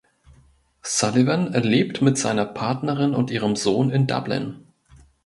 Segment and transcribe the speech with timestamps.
[0.81, 4.57] Sullivan lebt mit seiner Partnerin und ihrem Sohn in Dublin.